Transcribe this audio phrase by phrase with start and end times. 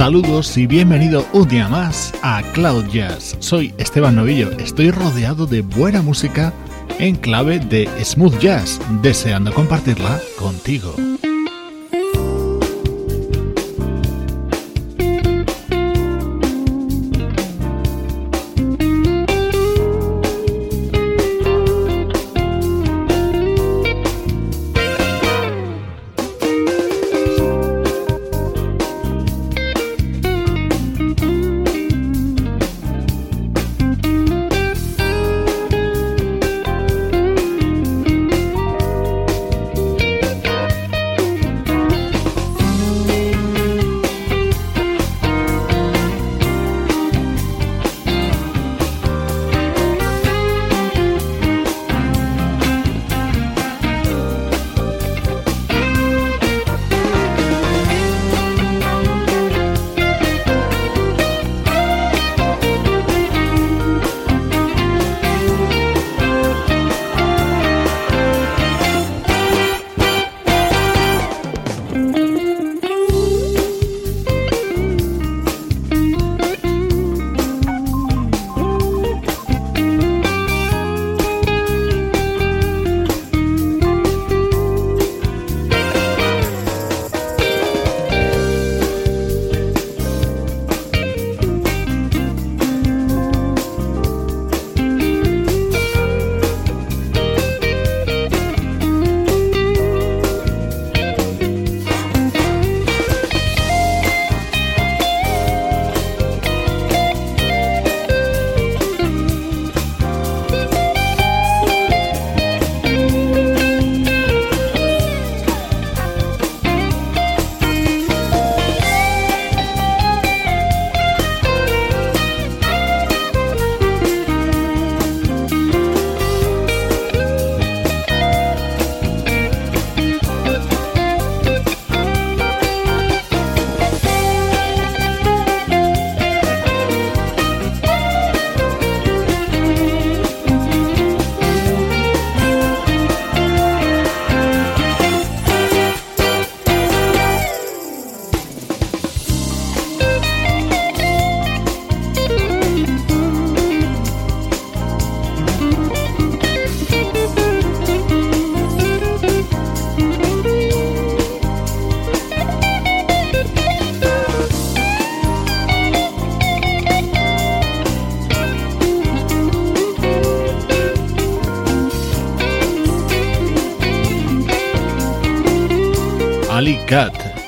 [0.00, 3.36] Saludos y bienvenido un día más a Cloud Jazz.
[3.38, 6.54] Soy Esteban Novillo, estoy rodeado de buena música
[6.98, 10.94] en clave de smooth jazz, deseando compartirla contigo.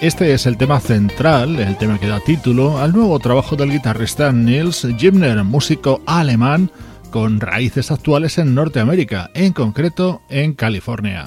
[0.00, 4.30] Este es el tema central, el tema que da título al nuevo trabajo del guitarrista
[4.30, 6.70] Nils Gimner, músico alemán
[7.10, 11.24] con raíces actuales en Norteamérica, en concreto en California.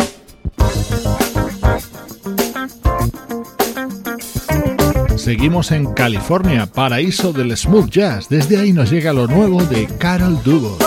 [5.18, 8.30] Seguimos en California, paraíso del smooth jazz.
[8.30, 10.78] Desde ahí nos llega lo nuevo de Carol Dugo.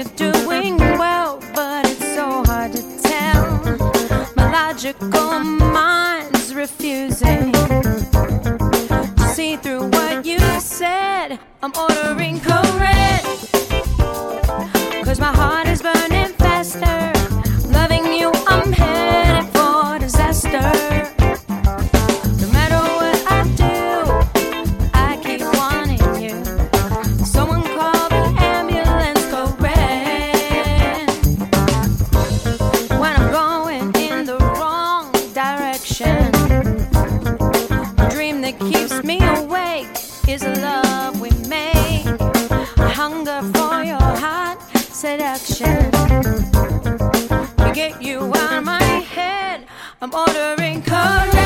[0.00, 0.39] you do.
[50.26, 51.39] ordering correct.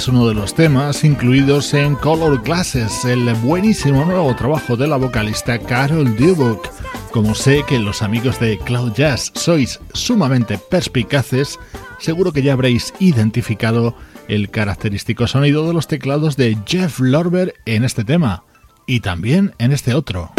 [0.00, 4.96] es uno de los temas incluidos en Color Glasses, el buenísimo nuevo trabajo de la
[4.96, 6.70] vocalista Carol Dubuck.
[7.10, 11.58] Como sé que los amigos de Cloud Jazz sois sumamente perspicaces,
[11.98, 13.94] seguro que ya habréis identificado
[14.26, 18.44] el característico sonido de los teclados de Jeff Lorber en este tema
[18.86, 20.32] y también en este otro.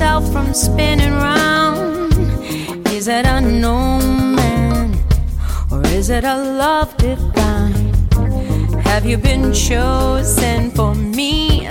[0.00, 2.14] myself from spinning round.
[2.88, 4.98] Is it a known man
[5.70, 7.92] or is it a love divine?
[8.82, 11.66] Have you been chosen for me?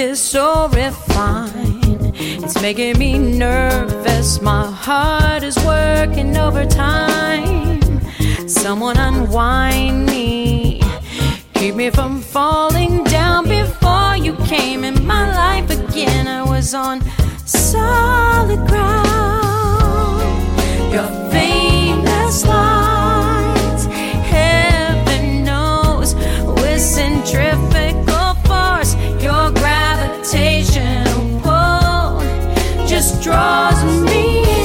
[0.00, 2.12] is so refined.
[2.16, 4.40] It's making me nervous.
[4.40, 8.00] My heart is working overtime.
[8.48, 10.80] Someone unwind me.
[11.54, 16.26] Keep me from falling down before you came in my life again.
[16.26, 17.02] I was on
[17.44, 20.22] solid ground.
[20.94, 22.46] Your fame love.
[22.46, 22.99] lost.
[33.30, 34.59] Carol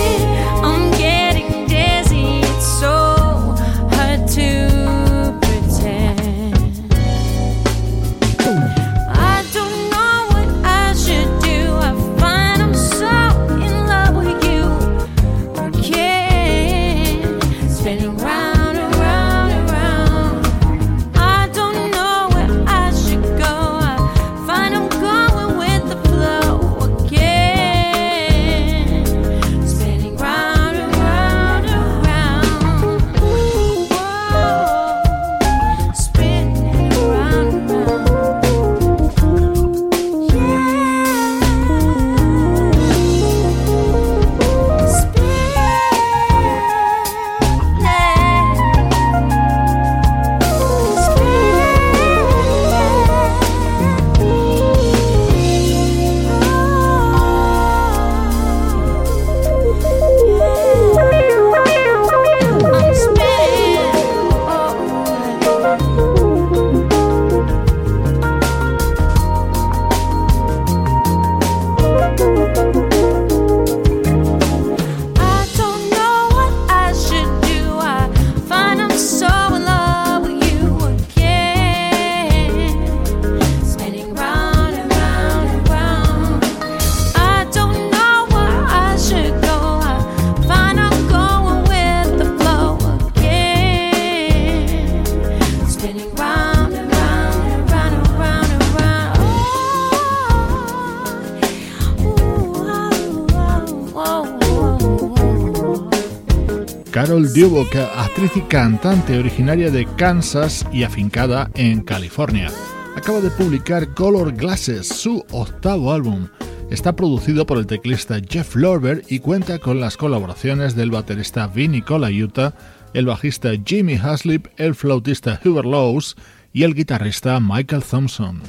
[107.58, 112.52] Actriz y cantante originaria de Kansas y afincada en California.
[112.98, 116.28] Acaba de publicar Color Glasses, su octavo álbum.
[116.70, 121.82] Está producido por el teclista Jeff Lorber y cuenta con las colaboraciones del baterista Vinny
[121.82, 122.54] Colaiuta,
[122.94, 126.16] el bajista Jimmy Haslip, el flautista Hubert Lowes
[126.52, 128.42] y el guitarrista Michael Thompson.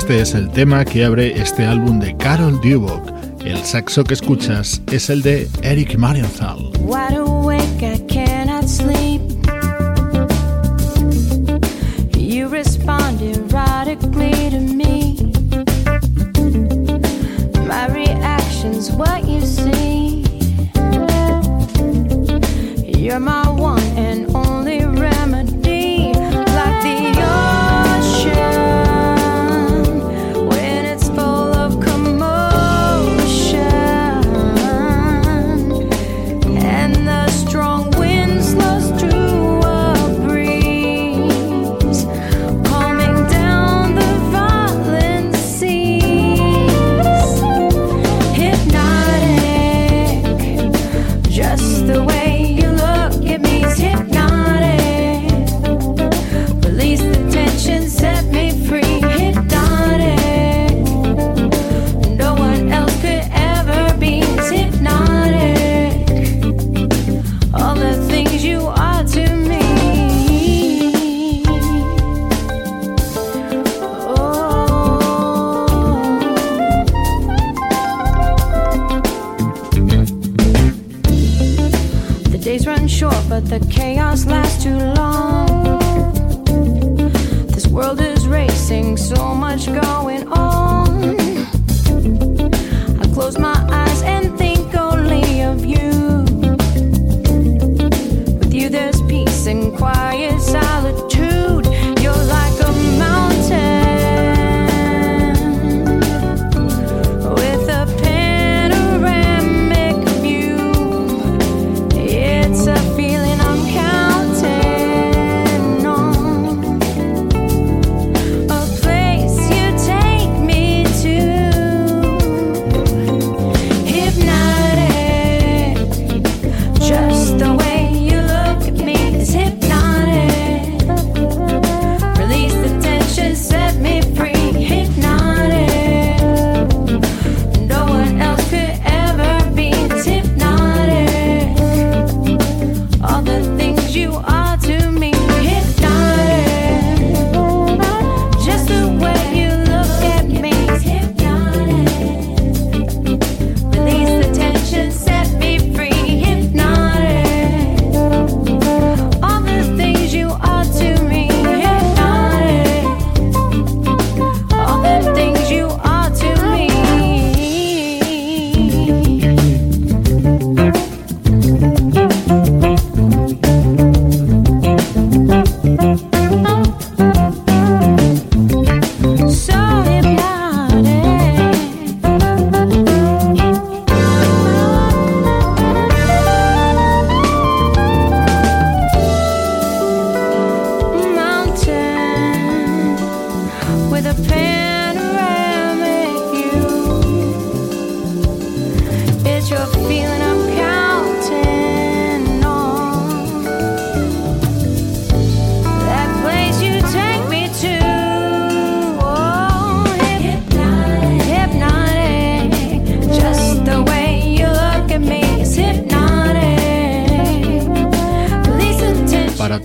[0.00, 3.12] Este es el tema que abre este álbum de Carol Dubok.
[3.44, 6.70] El saxo que escuchas es el de Eric Marienthal.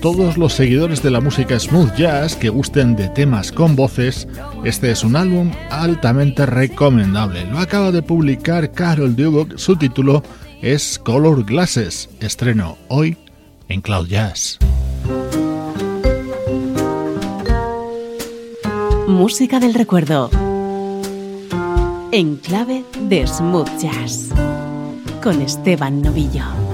[0.06, 4.28] Todos los seguidores de la música smooth jazz que gusten de temas con voces,
[4.64, 7.44] este es un álbum altamente recomendable.
[7.48, 10.22] Lo acaba de publicar Carol Dubok, su título
[10.62, 13.18] es Color Glasses, estreno hoy
[13.68, 14.60] en Cloud Jazz.
[19.08, 20.30] Música del recuerdo.
[22.12, 24.30] En clave de smooth jazz.
[25.24, 26.65] Con Esteban Novillo.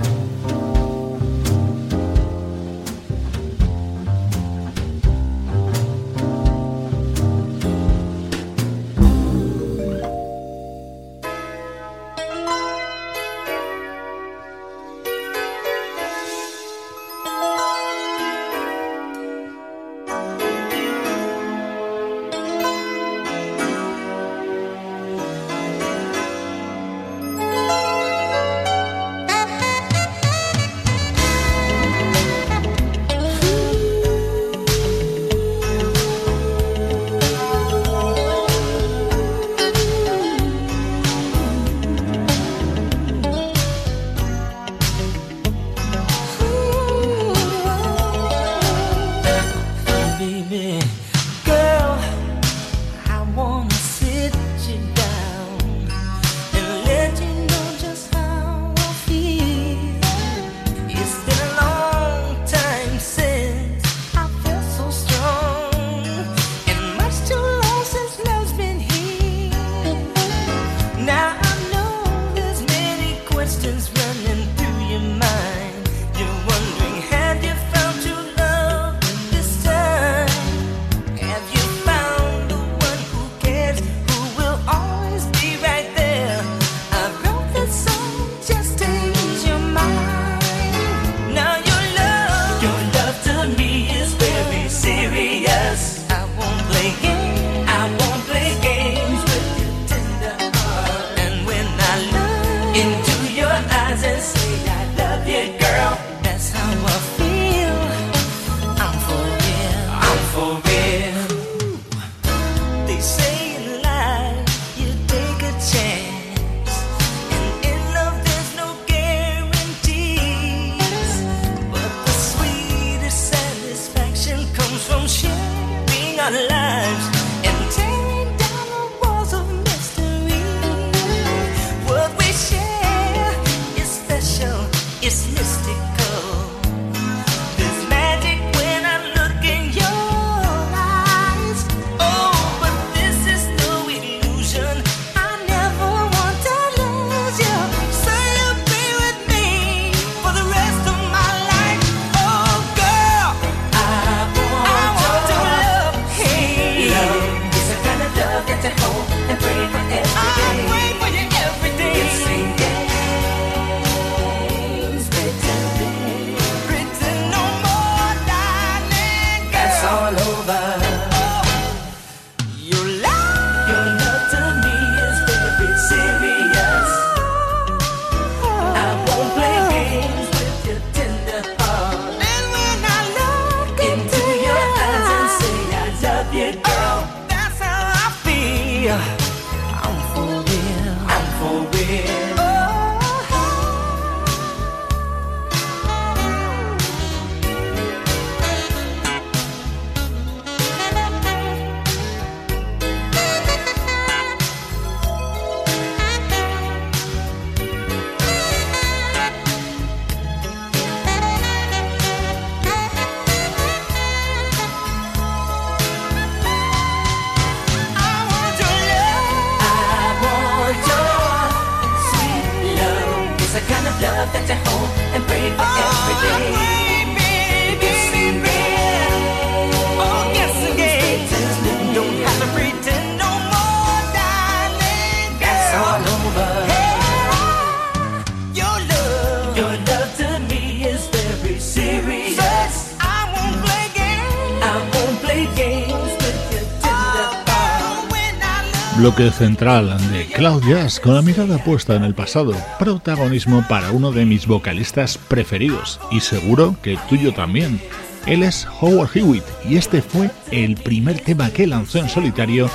[249.02, 250.62] Bloque central de Cloud
[251.02, 256.20] con la mirada puesta en el pasado, protagonismo para uno de mis vocalistas preferidos y
[256.20, 257.82] seguro que tuyo también.
[258.28, 262.70] Él es Howard Hewitt y este fue el primer tema que lanzó en solitario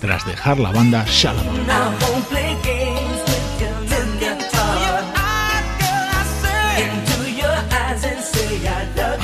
[0.00, 1.44] tras dejar la banda Shalom.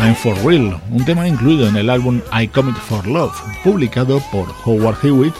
[0.00, 4.48] I'm for Real, un tema incluido en el álbum I Commit for Love, publicado por
[4.64, 5.34] Howard Hewitt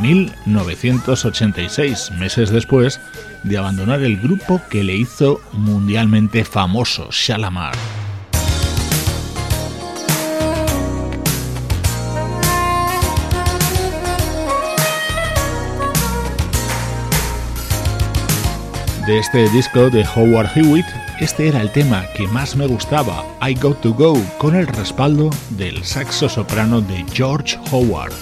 [0.00, 3.00] 1986, meses después
[3.42, 7.74] de abandonar el grupo que le hizo mundialmente famoso, Shalamar.
[19.06, 20.84] De este disco de Howard Hewitt
[21.20, 25.30] este era el tema que más me gustaba, I Got to Go, con el respaldo
[25.50, 28.12] del saxo soprano de George Howard.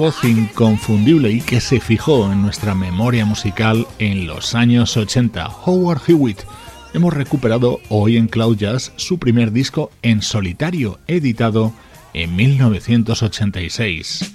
[0.00, 6.00] Voz inconfundible y que se fijó en nuestra memoria musical en los años 80, Howard
[6.08, 6.40] Hewitt.
[6.94, 11.74] Hemos recuperado hoy en Cloud Jazz su primer disco en solitario, editado
[12.14, 14.32] en 1986.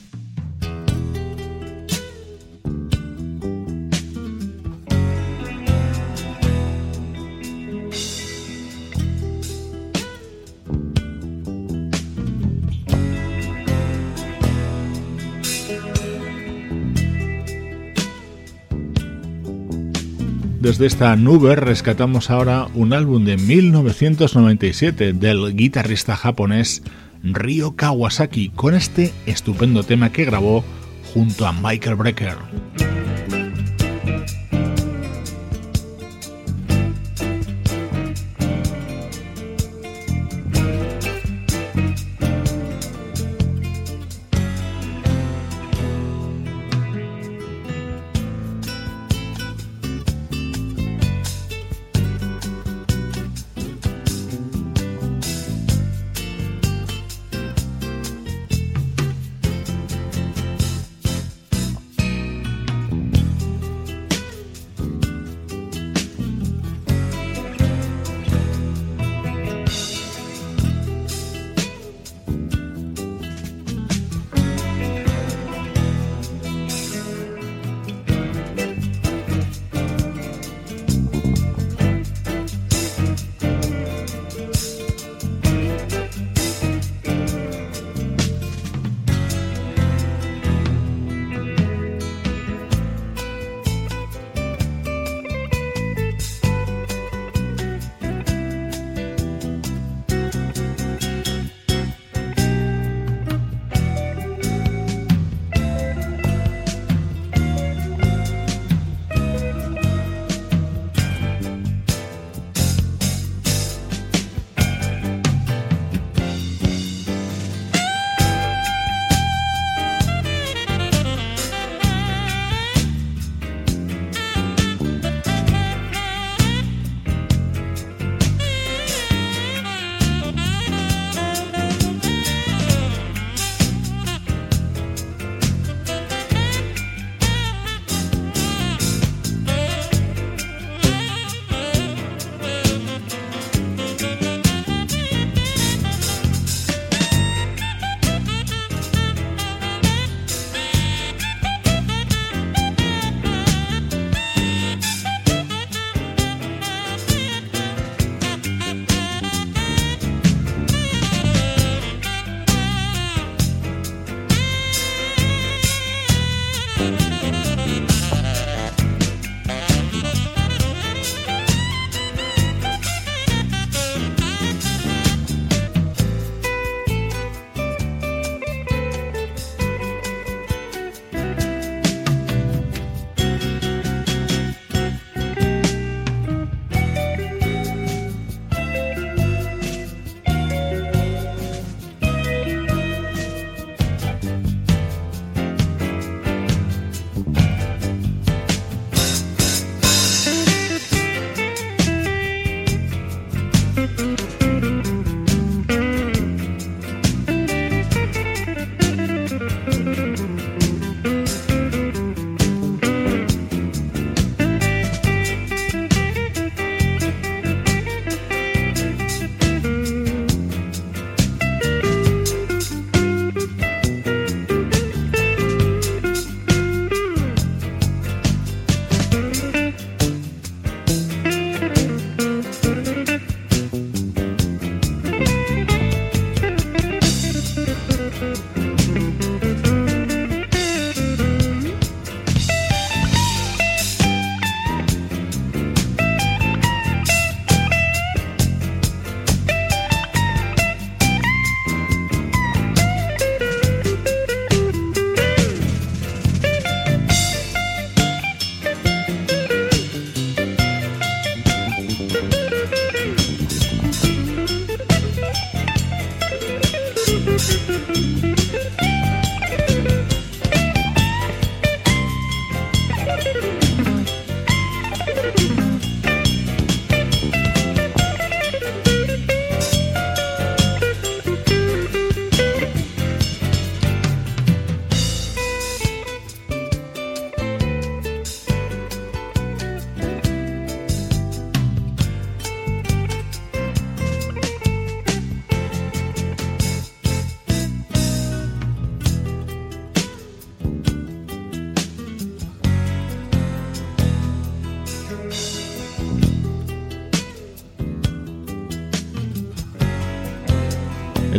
[20.66, 26.82] Desde esta nube rescatamos ahora un álbum de 1997 del guitarrista japonés
[27.22, 30.66] Ryo Kawasaki con este estupendo tema que grabó
[31.14, 32.38] junto a Michael Brecker.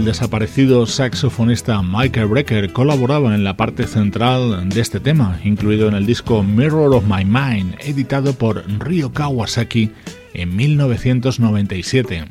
[0.05, 6.05] Desaparecido saxofonista Michael Brecker colaboraba en la parte central de este tema, incluido en el
[6.05, 9.93] disco Mirror of My Mind, editado por Ryo Kawasaki
[10.35, 12.25] en 1997.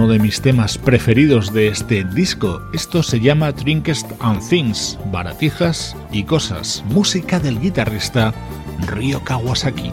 [0.00, 2.62] Uno de mis temas preferidos de este disco.
[2.72, 8.32] Esto se llama Trinkest and Things, baratijas y cosas, música del guitarrista
[8.86, 9.90] Ryo Kawasaki.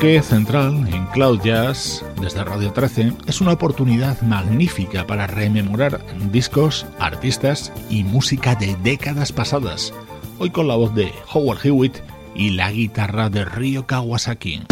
[0.00, 6.00] Bloque central en Cloud Jazz desde Radio 13 es una oportunidad magnífica para rememorar
[6.32, 9.92] discos, artistas y música de décadas pasadas.
[10.38, 11.98] Hoy con la voz de Howard Hewitt
[12.34, 14.62] y la guitarra de Ryo Kawasaki.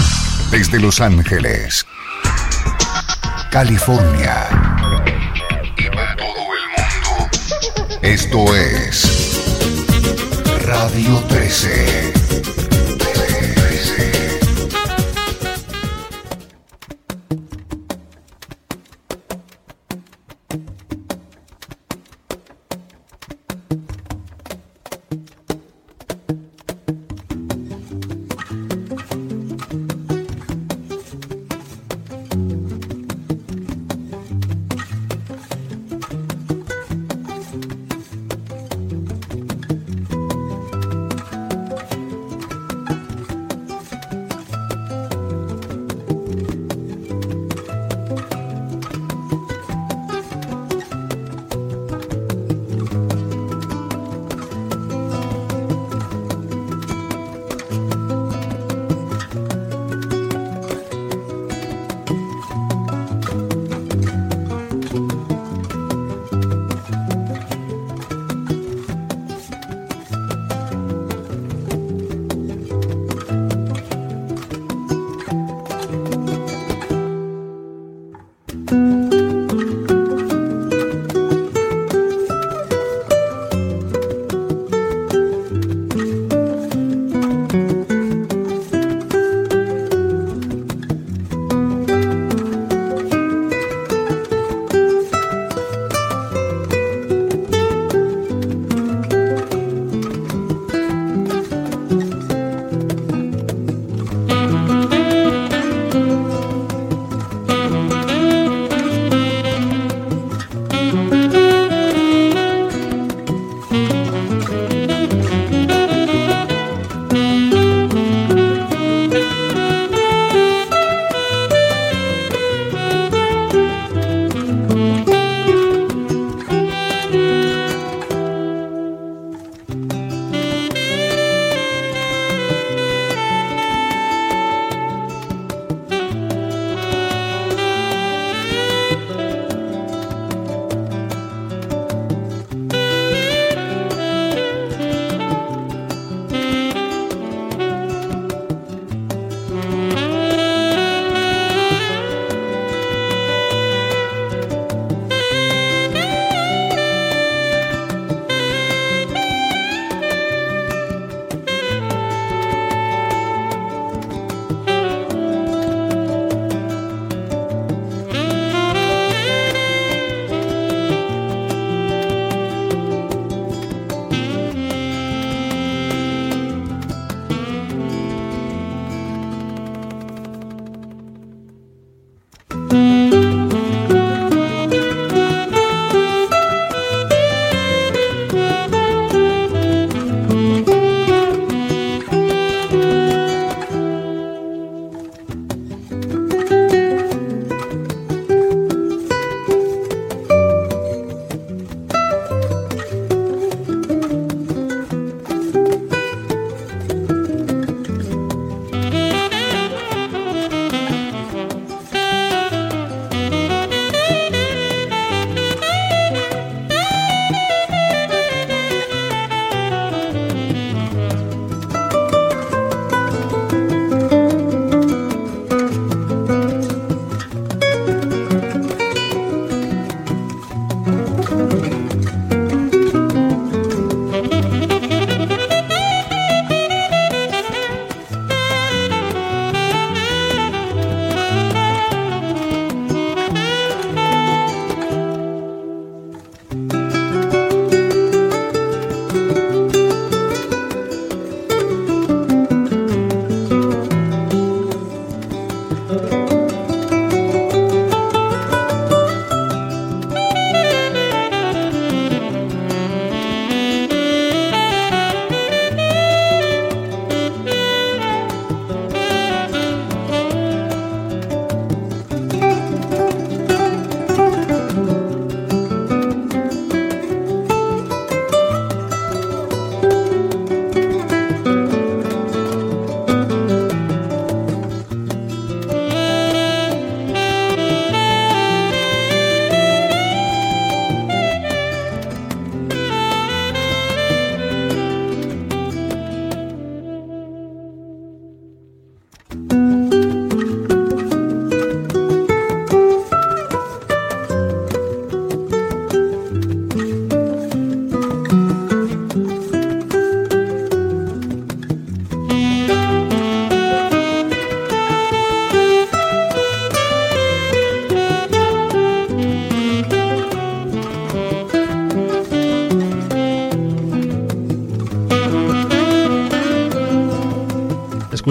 [0.51, 1.85] Desde Los Ángeles,
[3.51, 4.49] California
[5.77, 7.99] y para todo el mundo.
[8.01, 9.43] Esto es
[10.65, 12.13] Radio 13.
[12.13, 12.68] 13.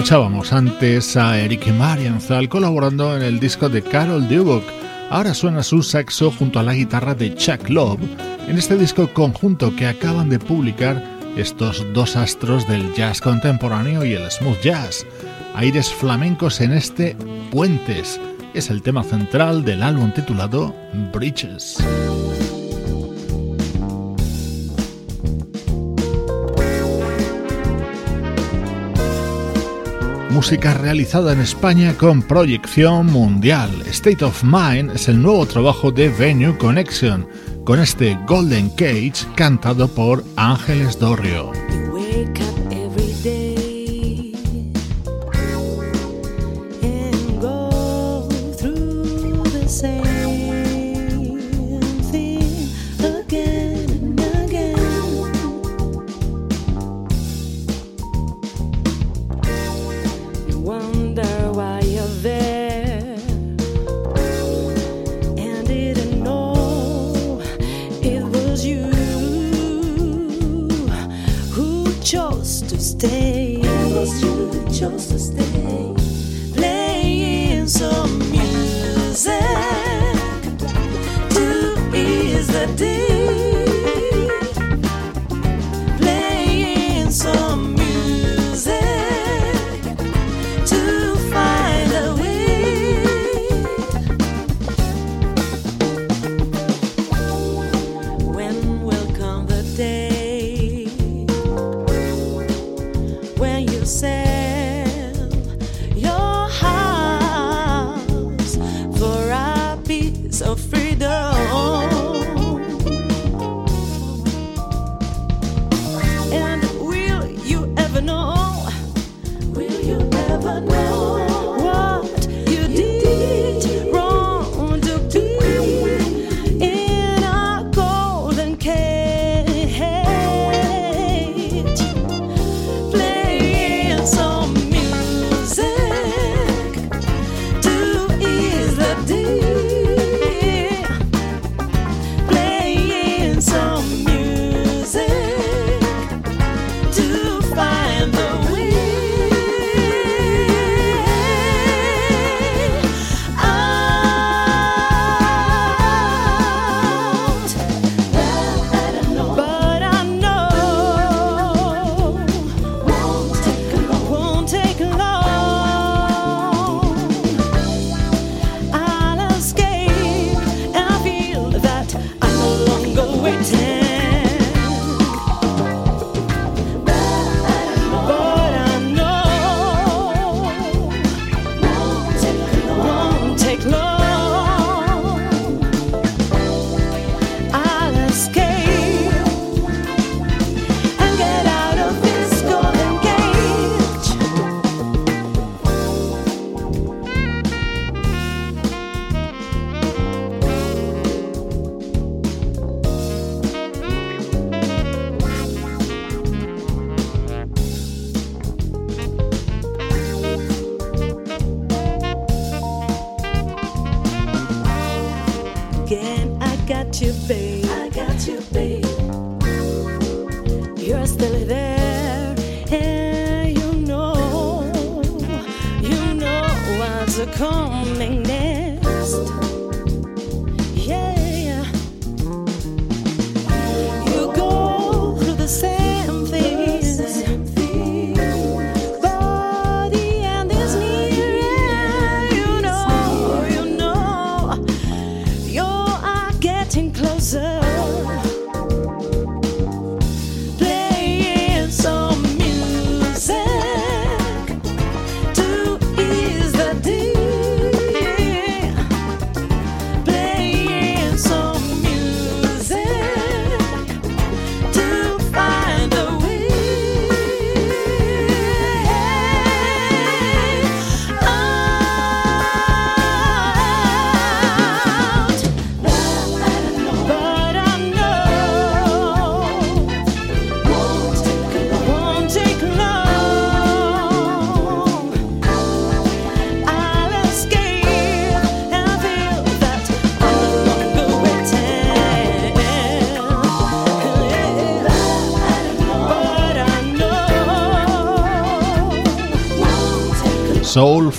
[0.08, 4.64] Escuchábamos antes a Eric Marienthal colaborando en el disco de Carol Duboc.
[5.10, 8.00] Ahora suena su saxo junto a la guitarra de Chuck Love
[8.48, 11.04] en este disco conjunto que acaban de publicar
[11.36, 15.04] estos dos astros del jazz contemporáneo y el smooth jazz.
[15.54, 17.14] Aires flamencos en este
[17.50, 18.18] Puentes.
[18.54, 20.74] Es el tema central del álbum titulado
[21.12, 21.76] Bridges.
[30.38, 33.70] música realizada en España con proyección mundial.
[33.88, 37.26] State of Mind es el nuevo trabajo de Venue Connection,
[37.64, 41.50] con este Golden Cage cantado por Ángeles Dorrio.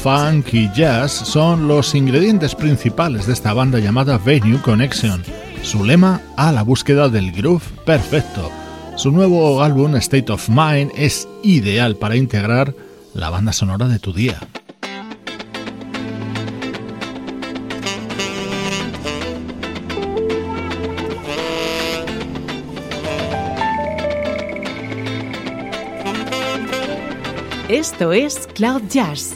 [0.03, 5.21] Funk y jazz son los ingredientes principales de esta banda llamada Venue Connection.
[5.61, 8.49] Su lema, a la búsqueda del groove perfecto.
[8.95, 12.73] Su nuevo álbum, State of Mind, es ideal para integrar
[13.13, 14.39] la banda sonora de tu día.
[27.67, 29.35] Esto es Cloud Jazz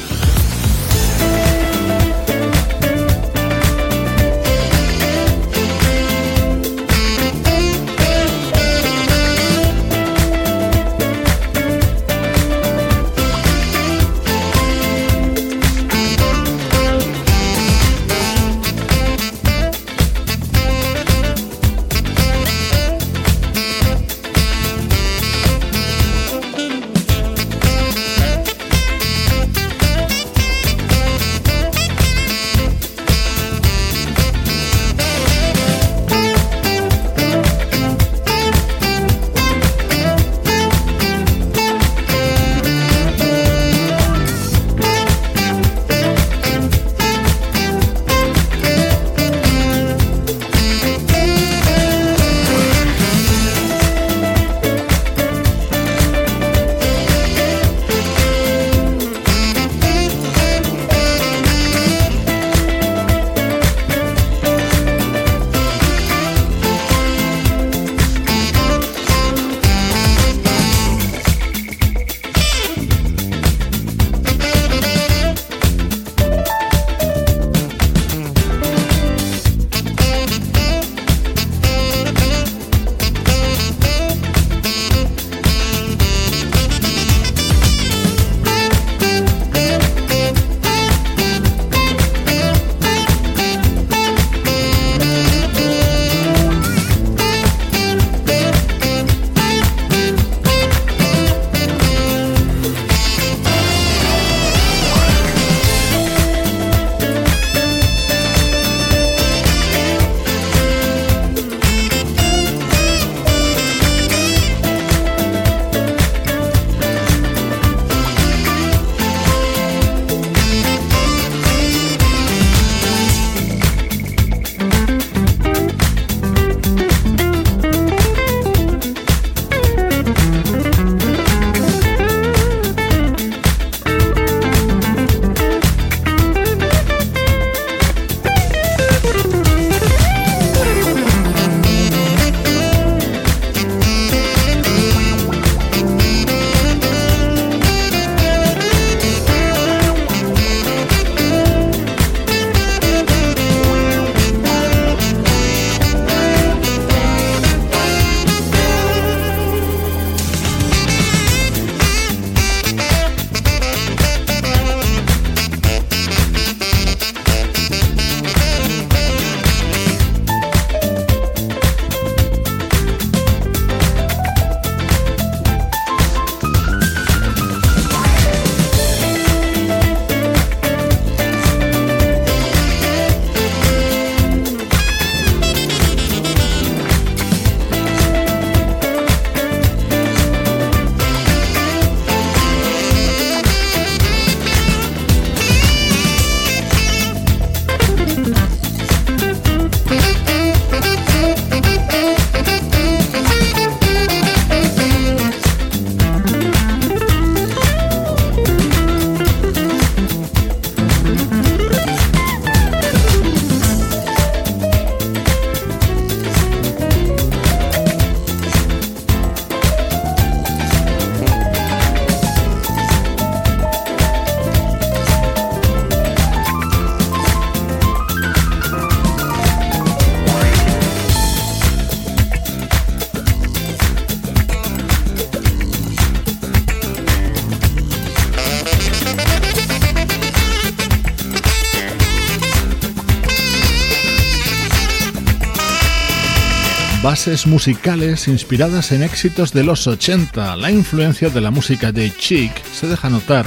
[247.21, 250.55] bases musicales inspiradas en éxitos de los 80.
[250.55, 253.45] La influencia de la música de Chic se deja notar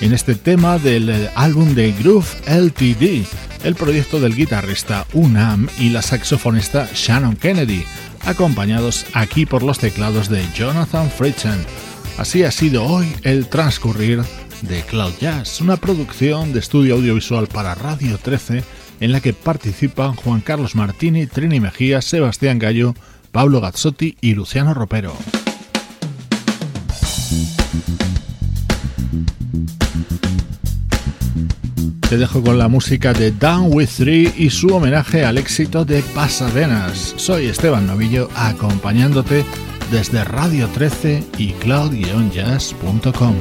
[0.00, 3.26] en este tema del eh, álbum de Groove LTD,
[3.64, 7.84] el proyecto del guitarrista Unam y la saxofonista Shannon Kennedy,
[8.26, 11.58] acompañados aquí por los teclados de Jonathan Fritzen.
[12.18, 14.22] Así ha sido hoy el transcurrir
[14.62, 18.62] de Cloud Jazz, una producción de estudio audiovisual para Radio 13
[19.00, 22.94] en la que participan Juan Carlos Martini, Trini Mejía, Sebastián Gallo
[23.36, 25.12] Pablo Gazzotti y Luciano Ropero.
[32.08, 36.00] Te dejo con la música de Down With Three y su homenaje al éxito de
[36.14, 37.12] Pasadenas.
[37.18, 39.44] Soy Esteban Novillo acompañándote
[39.90, 43.34] desde Radio 13 y cloud-jazz.com.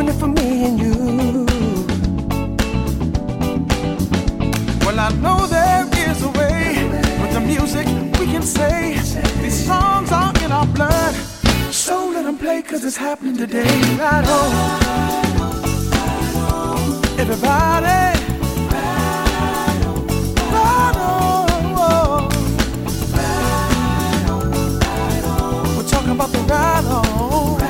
[0.00, 0.94] doing it for me and you.
[4.84, 6.88] Well, I know there is a way
[7.20, 7.86] with the music
[8.18, 8.94] we can say
[9.42, 11.14] these songs are in our blood.
[11.70, 13.80] So let them play, cause it's happening today.
[13.98, 14.50] Right on.
[17.18, 18.00] Everybody.
[25.76, 27.69] We're talking about the ride on.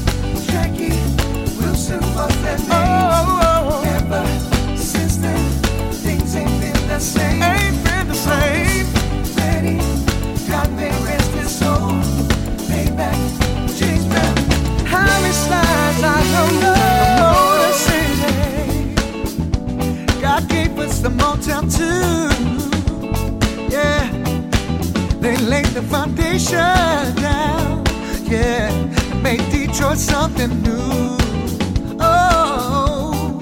[23.69, 24.09] Yeah,
[25.19, 26.55] they laid the foundation
[27.15, 27.83] down.
[28.23, 28.71] Yeah,
[29.21, 31.17] made Detroit something new.
[31.99, 33.37] Oh,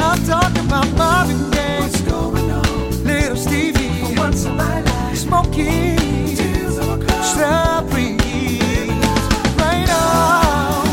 [0.00, 1.80] I'm talking about Marvin Gaye.
[1.80, 3.04] What's going on?
[3.04, 3.88] Little Stevie.
[4.00, 5.16] For once in my life.
[5.16, 5.96] Smokey.
[6.36, 6.98] Tears of a
[9.56, 10.84] Right on.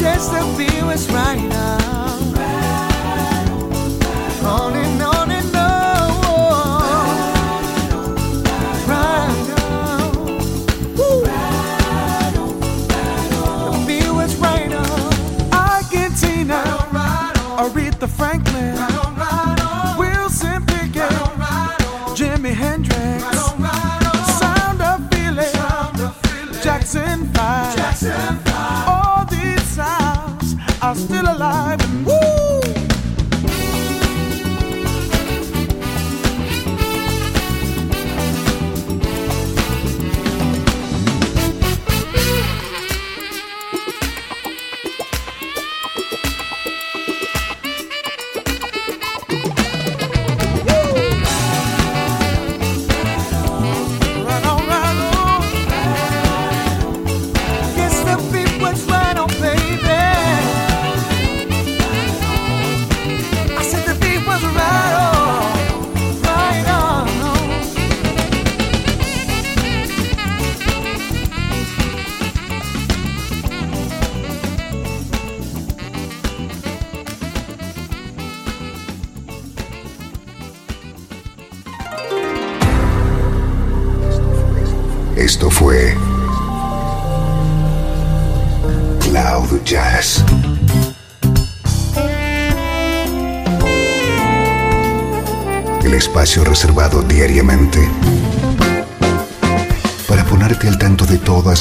[0.00, 1.53] Yes, the view is right.
[17.56, 17.93] a real